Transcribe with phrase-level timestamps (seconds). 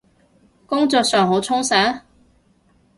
[0.65, 2.01] 工作上好充實？